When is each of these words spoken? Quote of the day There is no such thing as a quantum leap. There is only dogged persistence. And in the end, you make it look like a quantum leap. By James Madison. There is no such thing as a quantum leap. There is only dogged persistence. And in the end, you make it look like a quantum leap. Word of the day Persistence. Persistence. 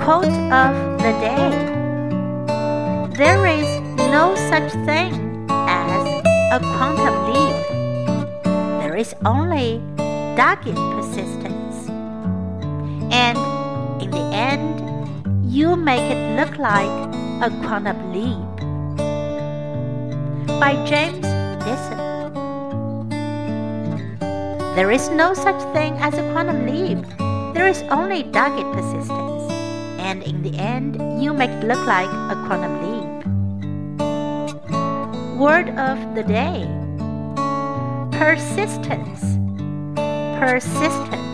Quote 0.00 0.24
of 0.24 0.72
the 0.98 1.12
day 1.20 1.50
There 3.16 3.46
is 3.46 3.80
no 4.10 4.34
such 4.34 4.72
thing 4.84 5.12
as 5.50 6.06
a 6.52 6.58
quantum 6.58 7.16
leap. 7.28 7.56
There 8.80 8.96
is 8.96 9.14
only 9.24 9.82
dogged 10.36 10.74
persistence. 10.74 11.88
And 13.12 13.38
in 14.02 14.10
the 14.10 14.24
end, 14.32 14.80
you 15.52 15.76
make 15.76 16.10
it 16.10 16.36
look 16.36 16.56
like 16.58 16.90
a 17.44 17.50
quantum 17.62 18.12
leap. 18.12 18.56
By 20.58 20.82
James 20.86 21.30
Madison. 21.70 21.98
There 24.74 24.90
is 24.90 25.08
no 25.10 25.34
such 25.34 25.60
thing 25.74 25.92
as 25.98 26.14
a 26.14 26.22
quantum 26.32 26.66
leap. 26.66 26.98
There 27.54 27.68
is 27.68 27.82
only 27.90 28.22
dogged 28.22 28.64
persistence. 28.72 29.29
And 30.10 30.24
in 30.24 30.42
the 30.42 30.58
end, 30.58 31.22
you 31.22 31.32
make 31.32 31.50
it 31.50 31.62
look 31.62 31.86
like 31.86 32.10
a 32.10 32.34
quantum 32.44 32.82
leap. 32.82 33.06
Word 35.38 35.68
of 35.78 36.16
the 36.16 36.24
day 36.24 36.66
Persistence. 38.18 39.38
Persistence. 40.36 41.29